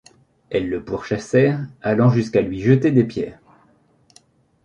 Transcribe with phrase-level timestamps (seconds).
[0.49, 3.37] Elles le pourchassèrent, allant jusqu'à lui jeter des pierres.